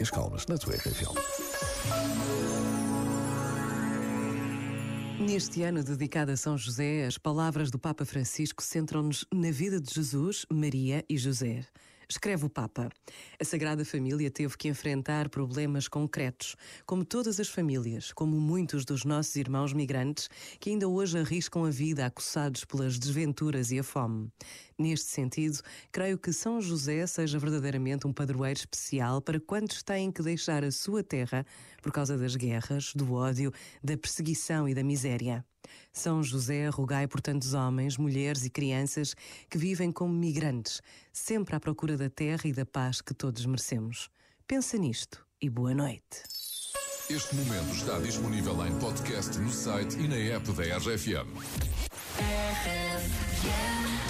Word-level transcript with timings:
Marcas 0.00 0.10
Calmas, 0.10 0.46
na 0.46 0.56
tua 0.56 0.74
RFL. 0.76 1.12
Neste 5.20 5.62
ano 5.62 5.84
dedicado 5.84 6.32
a 6.32 6.38
São 6.38 6.56
José, 6.56 7.04
as 7.04 7.18
palavras 7.18 7.70
do 7.70 7.78
Papa 7.78 8.06
Francisco 8.06 8.62
centram-nos 8.62 9.26
na 9.32 9.50
vida 9.50 9.78
de 9.78 9.92
Jesus, 9.92 10.46
Maria 10.50 11.04
e 11.06 11.18
José. 11.18 11.66
Escreve 12.10 12.44
o 12.44 12.50
Papa. 12.50 12.88
A 13.40 13.44
Sagrada 13.44 13.84
Família 13.84 14.28
teve 14.32 14.56
que 14.58 14.66
enfrentar 14.66 15.28
problemas 15.28 15.86
concretos, 15.86 16.56
como 16.84 17.04
todas 17.04 17.38
as 17.38 17.48
famílias, 17.48 18.12
como 18.12 18.40
muitos 18.40 18.84
dos 18.84 19.04
nossos 19.04 19.36
irmãos 19.36 19.72
migrantes 19.72 20.28
que 20.58 20.70
ainda 20.70 20.88
hoje 20.88 21.16
arriscam 21.20 21.64
a 21.64 21.70
vida 21.70 22.04
acossados 22.04 22.64
pelas 22.64 22.98
desventuras 22.98 23.70
e 23.70 23.78
a 23.78 23.84
fome. 23.84 24.28
Neste 24.76 25.06
sentido, 25.06 25.60
creio 25.92 26.18
que 26.18 26.32
São 26.32 26.60
José 26.60 27.06
seja 27.06 27.38
verdadeiramente 27.38 28.08
um 28.08 28.12
padroeiro 28.12 28.58
especial 28.58 29.20
para 29.20 29.38
quantos 29.38 29.80
têm 29.84 30.10
que 30.10 30.20
deixar 30.20 30.64
a 30.64 30.72
sua 30.72 31.04
terra 31.04 31.46
por 31.80 31.92
causa 31.92 32.18
das 32.18 32.34
guerras, 32.34 32.92
do 32.92 33.12
ódio, 33.12 33.52
da 33.84 33.96
perseguição 33.96 34.68
e 34.68 34.74
da 34.74 34.82
miséria. 34.82 35.44
São 35.92 36.22
José 36.22 36.68
rogai 36.68 37.06
por 37.06 37.20
tantos 37.20 37.54
homens, 37.54 37.96
mulheres 37.96 38.44
e 38.44 38.50
crianças 38.50 39.14
que 39.48 39.58
vivem 39.58 39.90
como 39.92 40.12
migrantes, 40.12 40.80
sempre 41.12 41.54
à 41.54 41.60
procura 41.60 41.96
da 41.96 42.08
terra 42.08 42.42
e 42.44 42.52
da 42.52 42.66
paz 42.66 43.00
que 43.00 43.14
todos 43.14 43.44
merecemos. 43.46 44.08
Pensa 44.46 44.76
nisto 44.76 45.24
e 45.40 45.48
boa 45.48 45.74
noite. 45.74 46.04
Este 47.08 47.34
momento 47.34 47.72
está 47.74 47.98
disponível 47.98 48.64
em 48.66 48.78
podcast 48.78 49.36
no 49.38 49.50
site 49.50 49.98
e 49.98 50.06
na 50.06 50.16
app 50.16 50.50
da 50.52 50.76
RFM. 50.76 51.28
RFM. 52.20 54.09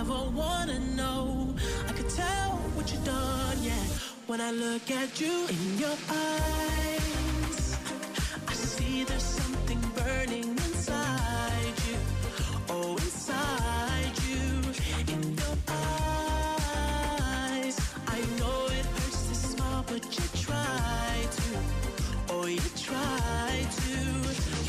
ever 0.00 0.24
wanna 0.34 0.78
know. 0.96 1.54
I 1.86 1.92
could 1.92 2.08
tell 2.08 2.52
what 2.74 2.90
you've 2.90 3.04
done, 3.04 3.58
yeah. 3.62 3.84
When 4.26 4.40
I 4.40 4.50
look 4.50 4.90
at 4.90 5.20
you 5.20 5.46
in 5.54 5.78
your 5.78 5.96
eyes, 6.38 7.58
I 8.48 8.52
see 8.54 9.04
there's 9.04 9.28
something 9.40 9.80
burning 9.98 10.48
inside 10.66 11.76
you. 11.88 11.98
Oh, 12.74 12.92
inside 13.06 14.14
you, 14.30 14.46
in 15.12 15.22
your 15.42 15.56
eyes. 15.68 17.76
I 18.16 18.18
know 18.38 18.58
it 18.78 18.86
hurts 18.96 19.22
to 19.28 19.34
smile, 19.48 19.84
but 19.90 20.02
you 20.16 20.26
try 20.46 21.14
to. 21.38 21.50
Oh, 22.32 22.46
you 22.46 22.68
try 22.88 23.52
to. 23.80 23.96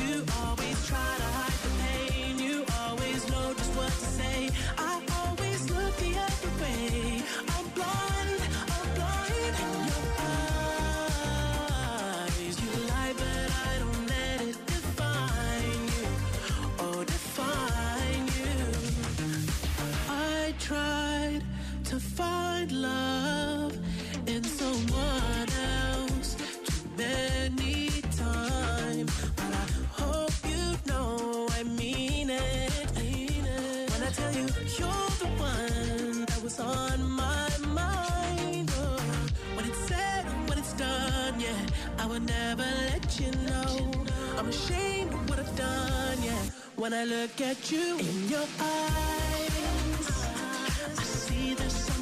You 0.00 0.24
always 0.42 0.78
try 0.90 1.10
to 1.22 1.28
hide 1.38 1.60
the 1.66 1.70
pain. 1.82 2.32
You 2.48 2.64
always 2.82 3.20
know 3.30 3.48
just 3.58 3.72
what 3.78 3.92
to 4.00 4.06
say. 4.18 4.50
I 4.76 4.89
You're 34.78 34.86
the 35.18 35.26
one 35.42 36.24
that 36.26 36.40
was 36.44 36.60
on 36.60 37.02
my 37.10 37.48
mind. 37.66 38.70
Oh, 38.76 38.98
when 39.56 39.64
it's 39.66 39.78
said, 39.80 40.24
when 40.48 40.58
it's 40.58 40.72
done, 40.74 41.40
yeah, 41.40 41.56
I 41.98 42.06
never 42.20 42.62
let 42.62 43.18
you 43.18 43.32
know. 43.48 44.04
I'm 44.38 44.48
ashamed 44.48 45.12
of 45.12 45.28
what 45.28 45.40
I've 45.40 45.56
done, 45.56 46.22
yeah. 46.22 46.38
When 46.76 46.92
I 46.94 47.02
look 47.04 47.40
at 47.40 47.72
you 47.72 47.98
in 47.98 48.28
your 48.28 48.46
eyes, 48.60 50.08
I 50.98 51.02
see 51.02 51.54
the 51.54 51.68
sun. 51.68 51.99